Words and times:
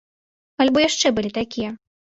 Альбо 0.65 0.79
яшчэ 0.89 1.07
былі 1.21 1.35
такія? 1.41 1.69